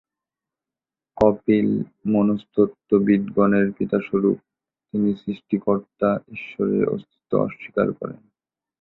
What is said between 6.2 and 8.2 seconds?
ঈশ্বরের অস্তিত্ব অস্বীকার করেন।